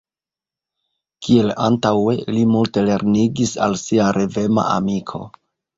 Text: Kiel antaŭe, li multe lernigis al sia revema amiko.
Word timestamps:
Kiel 1.27 1.51
antaŭe, 1.67 2.17
li 2.33 2.47
multe 2.55 2.85
lernigis 2.89 3.55
al 3.69 3.81
sia 3.87 4.13
revema 4.21 4.71
amiko. 4.77 5.27